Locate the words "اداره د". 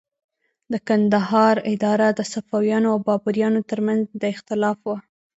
1.73-2.21